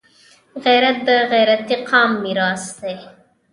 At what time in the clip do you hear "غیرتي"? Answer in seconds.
1.31-1.77